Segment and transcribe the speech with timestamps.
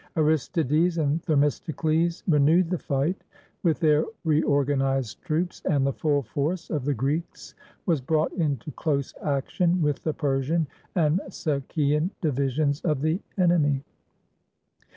[0.17, 3.23] Aristides and Themistocles renewed the fight
[3.61, 7.53] with their reorganized troops, and the full force of the Greeks
[7.85, 13.83] was brought into close action with the Persian and Sacian divisions of the enemy.